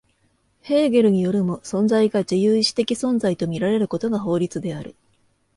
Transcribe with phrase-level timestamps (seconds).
[0.63, 4.95] ヘーゲルによるも、存在が自由意志的存在と見られることが法律である。